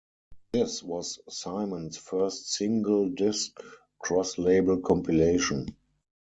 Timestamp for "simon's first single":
1.29-3.09